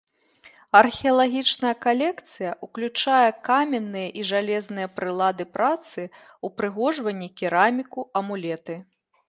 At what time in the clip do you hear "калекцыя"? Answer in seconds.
1.85-2.51